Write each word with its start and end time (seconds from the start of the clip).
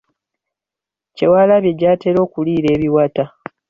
Kyewaalabye 1.15 1.71
gy’atera 1.79 2.17
okuliira 2.25 2.67
ebiwata. 2.75 3.23